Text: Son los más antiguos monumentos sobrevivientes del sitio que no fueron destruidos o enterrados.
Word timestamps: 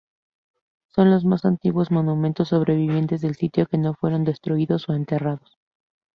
Son 0.87 1.11
los 1.11 1.25
más 1.25 1.45
antiguos 1.45 1.91
monumentos 1.91 2.47
sobrevivientes 2.47 3.21
del 3.21 3.35
sitio 3.35 3.67
que 3.67 3.77
no 3.77 3.93
fueron 3.93 4.23
destruidos 4.23 4.89
o 4.89 4.93
enterrados. 4.93 5.59